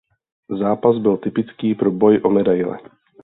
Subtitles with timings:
[0.59, 2.79] Zápas byl typický pro boj o medaile.